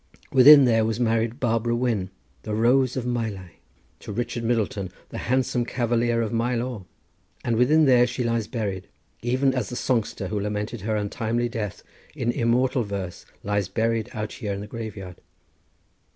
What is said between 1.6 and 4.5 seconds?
Wynn, the Rose of Maelai, to Richard